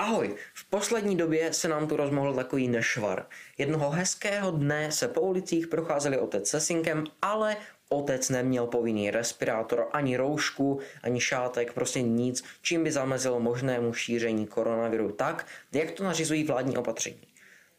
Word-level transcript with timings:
Ahoj, 0.00 0.34
v 0.54 0.64
poslední 0.70 1.16
době 1.16 1.52
se 1.52 1.68
nám 1.68 1.88
tu 1.88 1.96
rozmohl 1.96 2.34
takový 2.34 2.68
nešvar. 2.68 3.26
Jednoho 3.58 3.90
hezkého 3.90 4.50
dne 4.50 4.92
se 4.92 5.08
po 5.08 5.20
ulicích 5.20 5.66
procházeli 5.66 6.18
otec 6.18 6.48
se 6.48 6.60
synkem, 6.60 7.04
ale 7.22 7.56
otec 7.88 8.28
neměl 8.28 8.66
povinný 8.66 9.10
respirátor, 9.10 9.88
ani 9.92 10.16
roušku, 10.16 10.80
ani 11.02 11.20
šátek, 11.20 11.72
prostě 11.72 12.02
nic, 12.02 12.44
čím 12.62 12.84
by 12.84 12.92
zamezilo 12.92 13.40
možnému 13.40 13.92
šíření 13.92 14.46
koronaviru 14.46 15.12
tak, 15.12 15.46
jak 15.72 15.90
to 15.90 16.04
nařizují 16.04 16.44
vládní 16.44 16.76
opatření. 16.76 17.26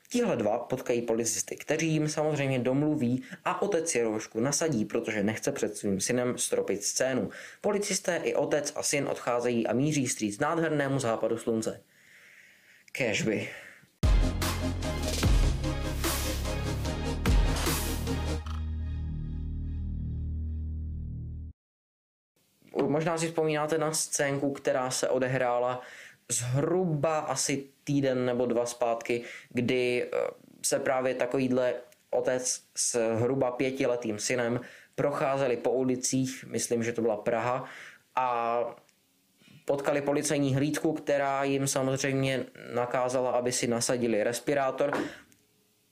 Tihle 0.09 0.35
dva 0.37 0.59
potkají 0.59 1.01
policisty, 1.01 1.55
kteří 1.55 1.87
jim 1.87 2.09
samozřejmě 2.09 2.59
domluví 2.59 3.23
a 3.45 3.61
otec 3.61 3.89
si 3.89 4.01
roušku 4.01 4.39
nasadí, 4.39 4.85
protože 4.85 5.23
nechce 5.23 5.51
před 5.51 5.77
svým 5.77 5.99
synem 5.99 6.37
stropit 6.37 6.83
scénu. 6.83 7.29
Policisté 7.61 8.21
i 8.23 8.35
otec 8.35 8.73
a 8.75 8.83
syn 8.83 9.07
odcházejí 9.07 9.67
a 9.67 9.73
míří 9.73 10.07
stříc 10.07 10.39
nádhernému 10.39 10.99
západu 10.99 11.37
slunce. 11.37 11.81
Cashby. 12.91 13.49
Možná 22.87 23.17
si 23.17 23.27
vzpomínáte 23.27 23.77
na 23.77 23.93
scénku, 23.93 24.51
která 24.51 24.91
se 24.91 25.09
odehrála 25.09 25.81
zhruba 26.31 27.19
asi 27.19 27.67
týden 27.83 28.25
nebo 28.25 28.45
dva 28.45 28.65
zpátky, 28.65 29.23
kdy 29.49 30.03
eh, 30.03 30.17
se 30.61 30.79
právě 30.79 31.13
takovýhle 31.15 31.73
otec 32.09 32.63
s 32.75 33.15
hruba 33.15 33.51
pětiletým 33.51 34.19
synem 34.19 34.59
procházeli 34.95 35.57
po 35.57 35.71
ulicích, 35.71 36.45
myslím, 36.47 36.83
že 36.83 36.93
to 36.93 37.01
byla 37.01 37.17
Praha, 37.17 37.65
a 38.15 38.59
potkali 39.69 40.01
policejní 40.01 40.55
hlídku, 40.55 40.93
která 40.93 41.43
jim 41.43 41.67
samozřejmě 41.67 42.45
nakázala, 42.73 43.31
aby 43.31 43.51
si 43.51 43.67
nasadili 43.67 44.23
respirátor 44.23 44.97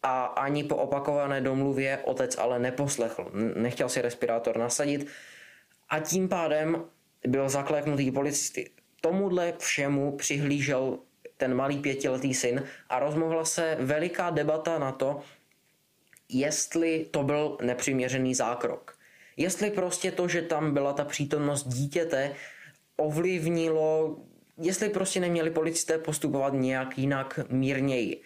a 0.03 0.25
ani 0.25 0.63
po 0.63 0.75
opakované 0.75 1.41
domluvě 1.41 1.99
otec 2.03 2.37
ale 2.37 2.59
neposlechl. 2.59 3.31
Nechtěl 3.55 3.89
si 3.89 4.01
respirátor 4.01 4.57
nasadit 4.57 5.07
a 5.89 5.99
tím 5.99 6.29
pádem 6.29 6.85
byl 7.27 7.49
zakléknutý 7.49 8.11
policisty. 8.11 8.69
Tomuhle 9.01 9.53
všemu 9.57 10.17
přihlížel 10.17 10.99
ten 11.37 11.53
malý 11.53 11.77
pětiletý 11.77 12.33
syn 12.33 12.63
a 12.89 12.99
rozmohla 12.99 13.45
se 13.45 13.77
veliká 13.79 14.29
debata 14.29 14.79
na 14.79 14.91
to, 14.91 15.21
jestli 16.29 17.05
to 17.11 17.23
byl 17.23 17.57
nepřiměřený 17.61 18.35
zákrok. 18.35 18.97
Jestli 19.37 19.71
prostě 19.71 20.11
to, 20.11 20.27
že 20.27 20.41
tam 20.41 20.73
byla 20.73 20.93
ta 20.93 21.05
přítomnost 21.05 21.67
dítěte, 21.67 22.35
ovlivnilo, 22.97 24.17
jestli 24.61 24.89
prostě 24.89 25.19
neměli 25.19 25.49
policisté 25.49 25.97
postupovat 25.97 26.53
nějak 26.53 26.97
jinak 26.97 27.39
mírněji. 27.49 28.21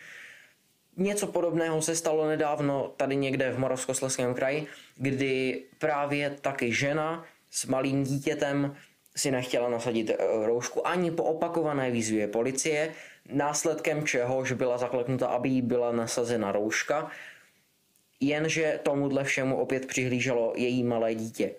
Něco 0.98 1.28
podobného 1.28 1.82
se 1.82 1.96
stalo 1.96 2.28
nedávno 2.28 2.94
tady 2.98 3.16
někde 3.16 3.52
v 3.52 3.60
Moravskoslezském 3.60 4.34
kraji, 4.34 4.68
kdy 4.96 5.64
právě 5.78 6.30
taky 6.42 6.74
žena 6.74 7.26
s 7.50 7.66
malým 7.66 8.04
dítětem 8.04 8.76
si 9.16 9.32
nechtěla 9.32 9.70
nasadit 9.70 10.10
eh, 10.10 10.16
roušku 10.46 10.88
ani 10.88 11.12
po 11.12 11.24
opakované 11.24 11.92
výzvě 11.92 12.28
policie, 12.28 12.94
následkem 13.32 14.06
čehož 14.06 14.52
byla 14.52 14.78
zakleknuta, 14.78 15.28
aby 15.28 15.50
jí 15.50 15.62
byla 15.62 15.92
nasazena 15.92 16.52
rouška, 16.52 17.12
jenže 18.20 18.80
tomuhle 18.84 19.24
všemu 19.24 19.58
opět 19.58 19.88
přihlíželo 19.88 20.54
její 20.56 20.84
malé 20.84 21.16
dítě. 21.16 21.52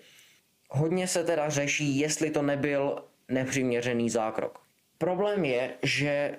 Hodně 0.74 1.08
se 1.08 1.24
teda 1.24 1.48
řeší, 1.48 1.98
jestli 1.98 2.30
to 2.30 2.42
nebyl 2.42 3.04
nepřiměřený 3.28 4.10
zákrok. 4.10 4.60
Problém 4.98 5.44
je, 5.44 5.74
že 5.82 6.38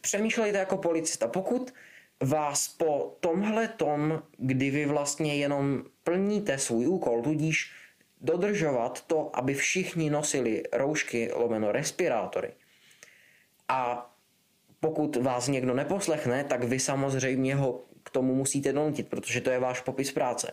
přemýšlejte 0.00 0.58
jako 0.58 0.76
policista. 0.76 1.28
Pokud 1.28 1.74
vás 2.20 2.68
po 2.68 3.16
tomhle 3.20 3.68
tom, 3.68 4.22
kdy 4.36 4.70
vy 4.70 4.86
vlastně 4.86 5.36
jenom 5.36 5.84
plníte 6.04 6.58
svůj 6.58 6.86
úkol, 6.86 7.22
tudíž 7.22 7.72
dodržovat 8.20 9.06
to, 9.06 9.30
aby 9.36 9.54
všichni 9.54 10.10
nosili 10.10 10.62
roušky 10.72 11.30
lomeno 11.34 11.72
respirátory. 11.72 12.52
A 13.68 14.10
pokud 14.80 15.16
vás 15.16 15.48
někdo 15.48 15.74
neposlechne, 15.74 16.44
tak 16.44 16.64
vy 16.64 16.80
samozřejmě 16.80 17.54
ho 17.54 17.84
k 18.02 18.10
tomu 18.10 18.34
musíte 18.34 18.72
donutit, 18.72 19.08
protože 19.08 19.40
to 19.40 19.50
je 19.50 19.58
váš 19.58 19.80
popis 19.80 20.12
práce. 20.12 20.52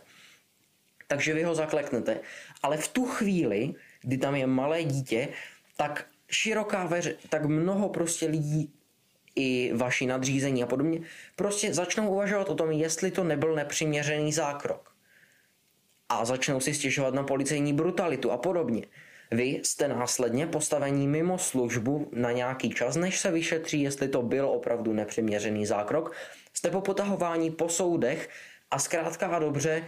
Takže 1.11 1.33
vy 1.33 1.43
ho 1.43 1.55
zakleknete. 1.55 2.19
Ale 2.63 2.77
v 2.77 2.87
tu 2.87 3.05
chvíli, 3.05 3.73
kdy 4.01 4.17
tam 4.17 4.35
je 4.35 4.47
malé 4.47 4.83
dítě, 4.83 5.27
tak 5.75 6.07
široká 6.31 6.85
veře, 6.85 7.15
tak 7.29 7.45
mnoho 7.45 7.89
prostě 7.89 8.27
lidí 8.27 8.71
i 9.35 9.71
vaši 9.75 10.05
nadřízení 10.05 10.63
a 10.63 10.65
podobně, 10.65 10.99
prostě 11.35 11.73
začnou 11.73 12.11
uvažovat 12.11 12.49
o 12.49 12.55
tom, 12.55 12.71
jestli 12.71 13.11
to 13.11 13.23
nebyl 13.23 13.55
nepřiměřený 13.55 14.33
zákrok 14.33 14.95
a 16.09 16.25
začnou 16.25 16.59
si 16.59 16.73
stěžovat 16.73 17.13
na 17.13 17.23
policejní 17.23 17.73
brutalitu 17.73 18.31
a 18.31 18.37
podobně. 18.37 18.85
Vy 19.31 19.59
jste 19.63 19.87
následně 19.87 20.47
postavení 20.47 21.07
mimo 21.07 21.37
službu 21.37 22.09
na 22.11 22.31
nějaký 22.31 22.69
čas, 22.69 22.95
než 22.95 23.19
se 23.19 23.31
vyšetří, 23.31 23.81
jestli 23.81 24.07
to 24.07 24.21
byl 24.21 24.49
opravdu 24.49 24.93
nepřiměřený 24.93 25.65
zákrok. 25.65 26.15
Jste 26.53 26.71
po 26.71 26.81
potahování 26.81 27.51
po 27.51 27.69
soudech 27.69 28.29
a 28.71 28.79
zkrátka 28.79 29.27
a 29.27 29.39
dobře 29.39 29.83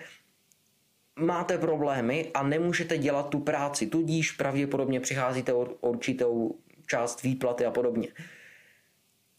máte 1.16 1.58
problémy 1.58 2.32
a 2.34 2.44
nemůžete 2.44 2.98
dělat 2.98 3.30
tu 3.30 3.40
práci, 3.40 3.88
tudíž 3.88 4.32
pravděpodobně 4.32 5.00
přicházíte 5.00 5.54
o 5.54 5.66
určitou 5.82 6.60
část 6.88 7.24
výplaty 7.24 7.66
a 7.66 7.72
podobně. 7.72 8.08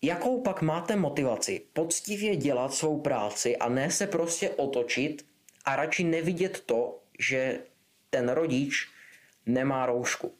Jakou 0.02 0.40
pak 0.40 0.62
máte 0.62 0.96
motivaci 0.96 1.62
poctivě 1.72 2.36
dělat 2.36 2.74
svou 2.74 3.00
práci 3.00 3.56
a 3.56 3.68
ne 3.68 3.90
se 3.90 4.06
prostě 4.06 4.50
otočit 4.50 5.26
a 5.64 5.76
radši 5.76 6.04
nevidět 6.04 6.62
to, 6.66 7.00
že 7.18 7.60
ten 8.10 8.28
rodič 8.28 8.88
nemá 9.46 9.86
roušku. 9.86 10.34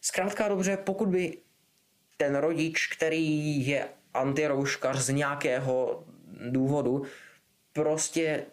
Zkrátka 0.00 0.48
dobře, 0.48 0.76
pokud 0.76 1.08
by 1.08 1.38
ten 2.16 2.36
rodič, 2.36 2.86
který 2.86 3.66
je 3.66 3.88
antirouškař 4.14 4.98
z 4.98 5.08
nějakého 5.08 6.04
důvodu, 6.50 7.02
prostě 7.72 8.46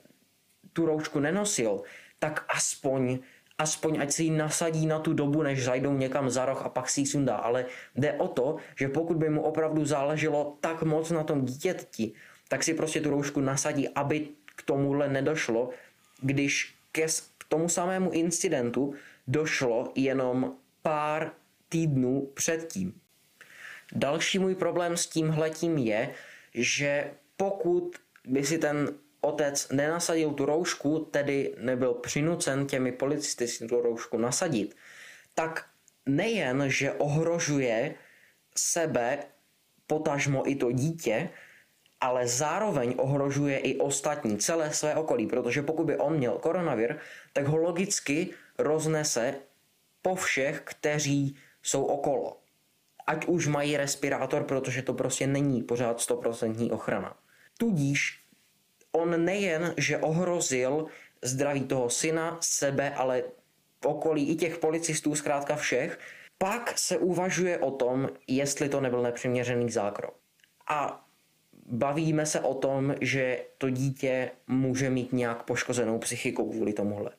tu 0.78 0.86
roušku 0.86 1.18
nenosil, 1.18 1.82
tak 2.22 2.46
aspoň, 2.54 3.26
aspoň 3.58 4.06
ať 4.06 4.10
si 4.14 4.22
ji 4.30 4.32
nasadí 4.38 4.86
na 4.86 5.02
tu 5.02 5.18
dobu, 5.18 5.42
než 5.42 5.66
zajdou 5.66 5.98
někam 5.98 6.30
za 6.30 6.46
roh 6.46 6.62
a 6.62 6.70
pak 6.70 6.86
si 6.90 7.02
ji 7.02 7.18
sundá. 7.18 7.42
Ale 7.42 7.66
jde 7.98 8.14
o 8.22 8.28
to, 8.30 8.62
že 8.78 8.94
pokud 8.94 9.18
by 9.18 9.30
mu 9.30 9.42
opravdu 9.42 9.82
záleželo 9.86 10.62
tak 10.62 10.86
moc 10.86 11.10
na 11.10 11.26
tom 11.26 11.46
dítěti, 11.46 12.14
tak 12.48 12.62
si 12.64 12.78
prostě 12.78 13.02
tu 13.02 13.10
roušku 13.10 13.42
nasadí, 13.42 13.90
aby 13.90 14.38
k 14.46 14.62
tomuhle 14.62 15.10
nedošlo, 15.10 15.70
když 16.22 16.78
ke, 16.92 17.06
tomu 17.50 17.70
samému 17.70 18.14
incidentu 18.14 18.94
došlo 19.28 19.92
jenom 19.98 20.54
pár 20.82 21.32
týdnů 21.70 22.30
předtím. 22.34 22.94
Další 23.96 24.40
můj 24.40 24.56
problém 24.56 24.98
s 24.98 25.08
tímhletím 25.08 25.78
je, 25.78 26.14
že 26.54 27.12
pokud 27.38 27.98
by 28.28 28.44
si 28.46 28.58
ten 28.58 28.94
otec 29.22 29.70
nenasadil 29.70 30.34
tu 30.34 30.46
roušku, 30.46 31.00
tedy 31.12 31.56
nebyl 31.60 31.94
přinucen 31.94 32.68
těmi 32.68 32.92
policisty 32.92 33.48
si 33.48 33.68
tu 33.68 33.82
roušku 33.82 34.18
nasadit, 34.18 34.76
tak 35.36 35.66
nejen, 36.06 36.64
že 36.68 36.92
ohrožuje 36.92 37.96
sebe, 38.58 39.20
potažmo 39.88 40.50
i 40.50 40.56
to 40.56 40.72
dítě, 40.72 41.30
ale 42.02 42.28
zároveň 42.28 42.94
ohrožuje 42.98 43.58
i 43.58 43.78
ostatní, 43.78 44.38
celé 44.38 44.74
své 44.74 44.96
okolí, 44.96 45.28
protože 45.28 45.62
pokud 45.62 45.86
by 45.86 45.98
on 45.98 46.18
měl 46.18 46.38
koronavir, 46.38 47.00
tak 47.34 47.48
ho 47.48 47.58
logicky 47.58 48.30
roznese 48.58 49.36
po 50.02 50.16
všech, 50.16 50.62
kteří 50.64 51.36
jsou 51.64 51.86
okolo. 51.86 52.38
Ať 53.08 53.26
už 53.26 53.48
mají 53.48 53.78
respirátor, 53.78 54.44
protože 54.44 54.82
to 54.82 54.94
prostě 54.94 55.28
není 55.28 55.64
pořád 55.64 55.98
100% 56.00 56.74
ochrana. 56.74 57.18
Tudíž 57.58 58.27
on 58.92 59.26
nejen, 59.26 59.74
že 59.78 59.98
ohrozil 59.98 60.86
zdraví 61.22 61.64
toho 61.64 61.90
syna, 61.90 62.38
sebe, 62.42 62.94
ale 62.96 63.24
okolí 63.86 64.30
i 64.30 64.36
těch 64.36 64.58
policistů, 64.58 65.16
zkrátka 65.16 65.56
všech, 65.56 66.00
pak 66.38 66.78
se 66.78 66.98
uvažuje 66.98 67.58
o 67.58 67.72
tom, 67.72 68.10
jestli 68.28 68.70
to 68.70 68.82
nebyl 68.82 69.02
nepřiměřený 69.02 69.70
zákrok. 69.70 70.16
A 70.68 71.06
bavíme 71.66 72.26
se 72.26 72.40
o 72.40 72.54
tom, 72.54 72.96
že 73.02 73.46
to 73.58 73.70
dítě 73.70 74.32
může 74.48 74.90
mít 74.90 75.14
nějak 75.14 75.44
poškozenou 75.44 76.00
psychiku 76.00 76.50
kvůli 76.50 76.74
tomuhle. 76.74 77.12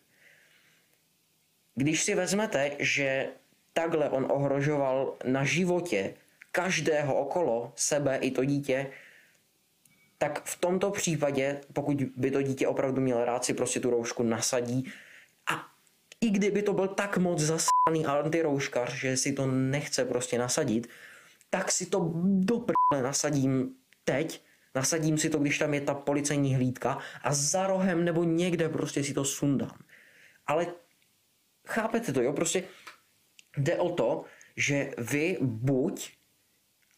Když 1.75 2.05
si 2.05 2.14
vezmete, 2.14 2.71
že 2.79 3.29
takhle 3.73 4.11
on 4.11 4.26
ohrožoval 4.31 5.17
na 5.25 5.44
životě 5.44 6.14
každého 6.53 7.14
okolo 7.14 7.73
sebe 7.76 8.17
i 8.17 8.31
to 8.31 8.44
dítě, 8.44 8.91
tak 10.19 10.44
v 10.44 10.61
tomto 10.61 10.91
případě, 10.91 11.61
pokud 11.73 12.03
by 12.17 12.31
to 12.31 12.43
dítě 12.43 12.67
opravdu 12.67 13.00
měl 13.00 13.25
rád, 13.25 13.44
si 13.44 13.55
prostě 13.55 13.81
tu 13.81 13.91
roušku 13.91 14.23
nasadí 14.23 14.93
a 15.50 15.67
i 16.20 16.31
kdyby 16.31 16.62
to 16.62 16.73
byl 16.73 16.88
tak 16.88 17.19
moc 17.19 17.41
zasaný 17.41 18.06
antirouškař, 18.06 18.94
že 18.94 19.17
si 19.17 19.32
to 19.32 19.47
nechce 19.47 20.05
prostě 20.05 20.38
nasadit, 20.38 20.88
tak 21.50 21.73
si 21.73 21.87
to 21.87 22.12
do 22.25 22.59
prdele 22.59 23.03
nasadím 23.03 23.75
teď, 24.05 24.43
nasadím 24.75 25.19
si 25.19 25.31
to, 25.31 25.38
když 25.38 25.59
tam 25.59 25.75
je 25.75 25.81
ta 25.81 25.94
policejní 25.94 26.55
hlídka 26.55 26.99
a 27.23 27.35
za 27.35 27.67
rohem 27.67 28.05
nebo 28.05 28.25
někde 28.25 28.69
prostě 28.69 29.05
si 29.05 29.14
to 29.14 29.25
sundám. 29.25 29.79
Ale 30.47 30.67
chápete 31.67 32.12
to, 32.12 32.23
jo? 32.23 32.32
Prostě 32.32 32.64
jde 33.56 33.76
o 33.76 33.91
to, 33.91 34.25
že 34.56 34.91
vy 34.99 35.38
buď 35.41 36.18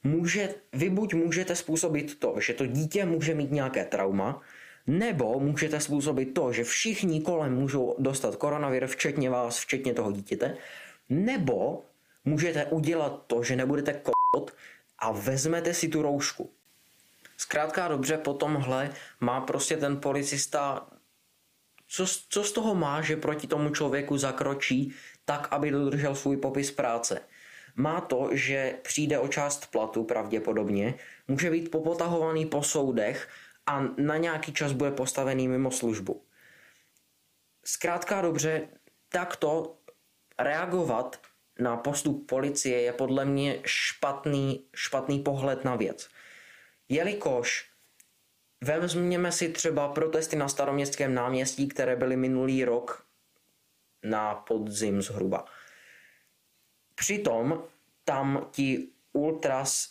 může, 0.04 0.54
vy 0.72 0.90
buď 0.90 1.14
můžete 1.14 1.56
způsobit 1.56 2.18
to, 2.18 2.34
že 2.40 2.54
to 2.54 2.66
dítě 2.66 3.04
může 3.04 3.34
mít 3.34 3.50
nějaké 3.50 3.84
trauma, 3.84 4.42
nebo 4.86 5.40
můžete 5.40 5.80
způsobit 5.80 6.34
to, 6.34 6.52
že 6.52 6.64
všichni 6.64 7.20
kolem 7.20 7.54
můžou 7.54 7.96
dostat 7.98 8.36
koronavir, 8.36 8.86
včetně 8.86 9.30
vás, 9.30 9.58
včetně 9.58 9.94
toho 9.94 10.12
dítěte, 10.12 10.56
nebo 11.08 11.84
můžete 12.24 12.64
udělat 12.64 13.24
to, 13.26 13.42
že 13.42 13.56
nebudete 13.56 14.00
kot 14.02 14.54
a 14.98 15.12
vezmete 15.12 15.74
si 15.74 15.88
tu 15.88 16.02
roušku. 16.02 16.50
Zkrátka 17.36 17.88
dobře, 17.88 18.18
po 18.18 18.34
tomhle 18.34 18.90
má 19.20 19.40
prostě 19.40 19.76
ten 19.76 20.00
policista, 20.00 20.86
co, 21.88 22.06
co 22.28 22.44
z 22.44 22.52
toho 22.52 22.74
má, 22.74 23.02
že 23.02 23.16
proti 23.16 23.46
tomu 23.46 23.70
člověku 23.70 24.18
zakročí 24.18 24.94
tak, 25.24 25.48
aby 25.50 25.70
dodržel 25.70 26.14
svůj 26.14 26.36
popis 26.36 26.70
práce. 26.70 27.20
Má 27.76 28.00
to, 28.00 28.28
že 28.32 28.78
přijde 28.82 29.18
o 29.18 29.28
část 29.28 29.70
platu 29.70 30.04
pravděpodobně, 30.04 30.94
může 31.28 31.50
být 31.50 31.70
popotahovaný 31.70 32.46
po 32.46 32.62
soudech 32.62 33.28
a 33.66 33.80
na 33.96 34.16
nějaký 34.16 34.52
čas 34.52 34.72
bude 34.72 34.90
postavený 34.90 35.48
mimo 35.48 35.70
službu. 35.70 36.22
Zkrátka 37.64 38.22
dobře, 38.22 38.68
takto 39.08 39.76
reagovat 40.38 41.20
na 41.58 41.76
postup 41.76 42.26
policie 42.26 42.80
je 42.80 42.92
podle 42.92 43.24
mě 43.24 43.60
špatný, 43.64 44.64
špatný 44.74 45.18
pohled 45.18 45.64
na 45.64 45.76
věc. 45.76 46.08
Jelikož 46.88 47.70
vezměme 48.64 49.32
si 49.32 49.48
třeba 49.48 49.88
protesty 49.88 50.36
na 50.36 50.48
staroměstském 50.48 51.14
náměstí, 51.14 51.68
které 51.68 51.96
byly 51.96 52.16
minulý 52.16 52.64
rok 52.64 53.06
na 54.04 54.34
podzim 54.34 55.02
zhruba. 55.02 55.44
Přitom 57.00 57.62
tam 58.04 58.46
ti 58.50 58.88
ultras 59.12 59.88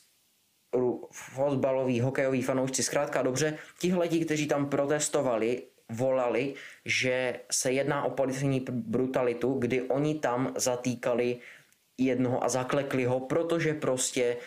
fotbaloví, 1.11 2.01
hokejoví 2.01 2.41
fanoušci, 2.41 2.83
zkrátka 2.83 3.21
dobře, 3.21 3.57
tihleti, 3.79 4.25
kteří 4.25 4.47
tam 4.47 4.69
protestovali, 4.69 5.63
volali, 5.89 6.53
že 6.85 7.39
se 7.51 7.71
jedná 7.71 8.03
o 8.03 8.09
policejní 8.09 8.65
brutalitu, 8.69 9.53
kdy 9.53 9.81
oni 9.81 10.19
tam 10.19 10.53
zatýkali 10.57 11.39
jednoho 11.97 12.44
a 12.44 12.50
zaklekli 12.50 13.06
ho, 13.06 13.19
protože 13.19 13.73
prostě 13.73 14.38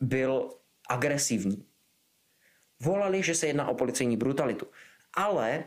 byl 0.00 0.50
agresivní. 0.88 1.66
Volali, 2.82 3.22
že 3.22 3.34
se 3.34 3.46
jedná 3.46 3.68
o 3.68 3.74
policejní 3.74 4.16
brutalitu. 4.16 4.66
Ale 5.16 5.64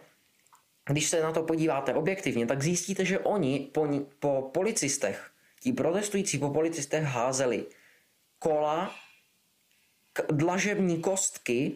když 0.90 1.10
se 1.10 1.22
na 1.22 1.32
to 1.32 1.44
podíváte 1.44 1.94
objektivně, 1.94 2.46
tak 2.46 2.64
zjistíte, 2.64 3.06
že 3.06 3.20
oni 3.20 3.70
po, 3.74 3.88
po 4.20 4.50
policistech, 4.54 5.32
ti 5.60 5.74
protestující 5.74 6.38
po 6.38 6.50
policistech 6.50 7.04
házeli 7.04 7.66
kola, 8.40 8.96
dlažební 10.32 11.02
kostky 11.02 11.76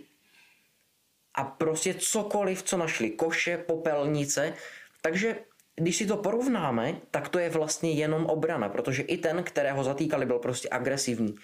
a 1.33 1.43
prostě 1.43 1.93
cokoliv, 1.93 2.63
co 2.63 2.77
našli, 2.77 3.09
koše, 3.09 3.57
popelnice. 3.57 4.53
Takže 5.01 5.39
když 5.75 5.97
si 5.97 6.05
to 6.05 6.17
porovnáme, 6.17 7.01
tak 7.11 7.29
to 7.29 7.39
je 7.39 7.49
vlastně 7.49 7.91
jenom 7.91 8.25
obrana, 8.25 8.69
protože 8.69 9.01
i 9.01 9.17
ten, 9.17 9.43
kterého 9.43 9.83
zatýkali, 9.83 10.25
byl 10.25 10.39
prostě 10.39 10.69
agresivní. 10.71 11.35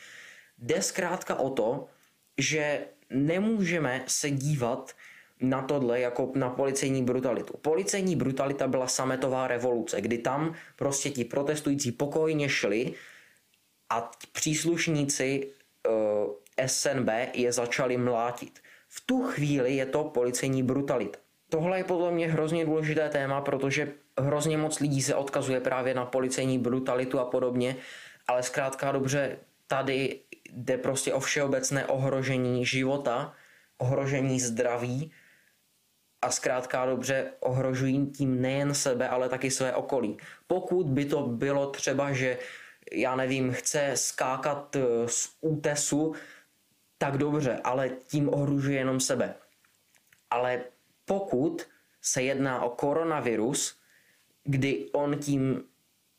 Jde 0.58 0.82
zkrátka 0.82 1.36
o 1.36 1.50
to, 1.50 1.88
že 2.38 2.88
nemůžeme 3.10 4.04
se 4.08 4.30
dívat 4.30 4.94
na 5.42 5.62
tohle 5.62 6.00
jako 6.00 6.32
na 6.36 6.50
policejní 6.50 7.04
brutalitu. 7.04 7.54
Policejní 7.62 8.16
brutalita 8.16 8.68
byla 8.68 8.88
sametová 8.88 9.48
revoluce, 9.48 10.02
kdy 10.02 10.18
tam 10.18 10.54
prostě 10.76 11.10
ti 11.10 11.24
protestující 11.24 11.92
pokojně 11.92 12.50
šli 12.50 12.94
a 13.90 14.12
příslušníci 14.32 15.48
uh, 15.88 15.94
eh, 16.58 16.68
SNB 16.68 17.10
je 17.34 17.52
začali 17.52 17.98
mlátit. 17.98 18.60
V 18.88 19.02
tu 19.06 19.24
chvíli 19.24 19.76
je 19.76 19.86
to 19.86 20.04
policejní 20.04 20.64
brutalita. 20.64 21.20
Tohle 21.50 21.78
je 21.78 21.84
podle 21.84 22.12
mě 22.12 22.28
hrozně 22.28 22.66
důležité 22.66 23.10
téma, 23.10 23.42
protože 23.42 23.94
hrozně 24.20 24.58
moc 24.58 24.80
lidí 24.80 25.02
se 25.02 25.16
odkazuje 25.16 25.60
právě 25.60 25.94
na 25.94 26.06
policejní 26.06 26.60
brutalitu 26.60 27.20
a 27.20 27.26
podobně, 27.26 27.76
ale 28.28 28.44
zkrátka 28.44 28.92
dobře, 28.92 29.38
tady 29.68 30.20
jde 30.50 30.78
prostě 30.78 31.14
o 31.14 31.20
všeobecné 31.20 31.86
ohrožení 31.86 32.66
života, 32.66 33.34
ohrožení 33.78 34.40
zdraví 34.40 35.12
a 36.22 36.32
zkrátka 36.32 36.86
dobře 36.86 37.32
ohrožují 37.40 38.08
tím 38.08 38.42
nejen 38.42 38.74
sebe, 38.74 39.10
ale 39.10 39.30
taky 39.30 39.52
své 39.52 39.76
okolí. 39.76 40.18
Pokud 40.48 40.88
by 40.88 41.06
to 41.06 41.22
bylo 41.22 41.72
třeba, 41.72 42.14
že 42.14 42.38
já 42.92 43.16
nevím, 43.16 43.52
chce 43.52 43.92
skákat 43.96 44.76
eh, 44.76 44.82
z 45.08 45.30
útesu, 45.42 46.16
tak 46.98 47.18
dobře, 47.18 47.62
ale 47.64 47.90
tím 47.90 48.34
ohrožuje 48.34 48.78
jenom 48.78 49.00
sebe. 49.00 49.36
Ale 50.30 50.62
pokud 51.06 51.68
se 52.02 52.24
jedná 52.24 52.62
o 52.62 52.70
koronavirus, 52.70 53.80
kdy 54.44 54.90
on 54.92 55.20
tím, 55.20 55.64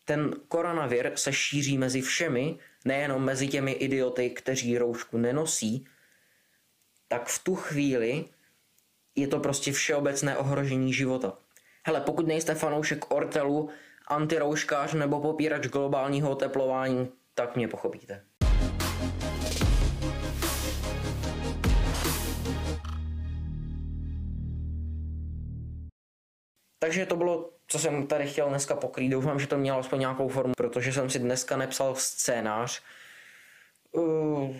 ten 0.05 0.31
koronavir 0.49 1.12
se 1.15 1.33
šíří 1.33 1.79
mezi 1.79 2.00
všemi, 2.00 2.59
nejenom 2.85 3.25
mezi 3.25 3.49
těmi 3.49 3.73
idioty, 3.73 4.31
kteří 4.31 4.79
roušku 4.79 5.19
nenosí, 5.19 5.85
tak 7.09 7.29
v 7.29 7.45
tu 7.45 7.55
chvíli 7.55 8.25
je 9.16 9.28
to 9.28 9.40
prostě 9.40 9.72
všeobecné 9.72 10.37
ohrožení 10.37 10.93
života. 10.93 11.38
Hele, 11.87 12.00
pokud 12.00 12.26
nejste 12.26 12.55
fanoušek 12.55 13.14
Ortelu, 13.14 13.69
antirouškář 14.08 14.94
nebo 14.94 15.20
popírač 15.20 15.66
globálního 15.66 16.31
oteplování, 16.31 17.08
tak 17.34 17.56
mě 17.56 17.69
pochopíte. 17.69 18.25
Takže 26.81 27.06
to 27.06 27.16
bylo, 27.16 27.50
co 27.66 27.78
jsem 27.78 28.06
tady 28.06 28.26
chtěl 28.26 28.49
dneska 28.49 28.76
pokrýt. 28.76 29.12
Doufám, 29.12 29.40
že 29.40 29.46
to 29.46 29.58
mělo 29.58 29.78
aspoň 29.78 30.00
nějakou 30.00 30.28
formu, 30.28 30.52
protože 30.56 30.93
jsem 30.93 31.11
si 31.11 31.19
dneska 31.19 31.56
nepsal 31.56 31.94
scénář. 31.94 32.82
Uh, 33.93 34.56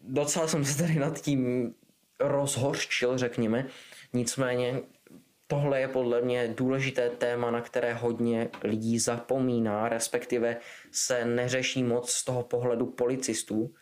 docela 0.00 0.48
jsem 0.48 0.64
se 0.64 0.78
tady 0.78 0.94
nad 0.94 1.20
tím 1.20 1.74
rozhorčil, 2.20 3.18
řekněme. 3.18 3.66
Nicméně 4.12 4.80
tohle 5.46 5.80
je 5.80 5.88
podle 5.88 6.22
mě 6.22 6.48
důležité 6.48 7.10
téma, 7.10 7.50
na 7.50 7.60
které 7.60 7.94
hodně 7.94 8.50
lidí 8.62 8.98
zapomíná, 8.98 9.88
respektive 9.88 10.56
se 10.92 11.24
neřeší 11.24 11.82
moc 11.82 12.10
z 12.10 12.24
toho 12.24 12.42
pohledu 12.42 12.86
policistů, 12.86 13.74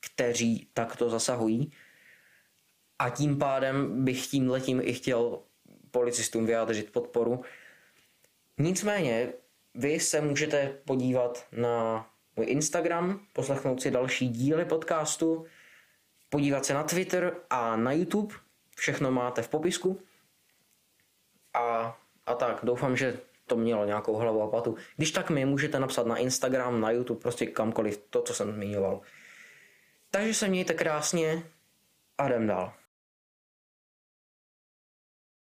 kteří 0.00 0.68
takto 0.74 1.10
zasahují. 1.10 1.72
A 2.98 3.10
tím 3.10 3.38
pádem 3.38 4.04
bych 4.04 4.26
tím 4.26 4.50
letím 4.50 4.80
i 4.84 4.92
chtěl 4.92 5.42
policistům 5.90 6.46
vyjádřit 6.46 6.92
podporu. 6.92 7.42
Nicméně, 8.58 9.32
vy 9.74 10.00
se 10.00 10.20
můžete 10.20 10.78
podívat 10.84 11.46
na 11.52 12.06
můj 12.36 12.46
Instagram, 12.48 13.20
poslechnout 13.32 13.82
si 13.82 13.90
další 13.90 14.28
díly 14.28 14.64
podcastu, 14.64 15.46
podívat 16.32 16.64
se 16.64 16.74
na 16.74 16.82
Twitter 16.82 17.36
a 17.50 17.76
na 17.76 17.92
YouTube, 17.92 18.34
všechno 18.76 19.10
máte 19.10 19.42
v 19.42 19.48
popisku. 19.48 20.00
A, 21.54 21.98
a 22.26 22.34
tak, 22.34 22.60
doufám, 22.62 22.96
že 22.96 23.20
to 23.46 23.56
mělo 23.56 23.84
nějakou 23.84 24.16
hlavu 24.16 24.42
a 24.42 24.50
patu. 24.50 24.76
Když 24.96 25.10
tak 25.10 25.30
mi 25.30 25.44
můžete 25.44 25.80
napsat 25.80 26.06
na 26.06 26.16
Instagram, 26.16 26.80
na 26.80 26.90
YouTube, 26.90 27.20
prostě 27.20 27.46
kamkoliv, 27.46 27.96
to, 28.10 28.22
co 28.22 28.34
jsem 28.34 28.52
zmiňoval. 28.52 29.00
Takže 30.10 30.34
se 30.34 30.48
mějte 30.48 30.74
krásně 30.74 31.42
a 32.18 32.26
jdem 32.26 32.46
dál. 32.46 32.72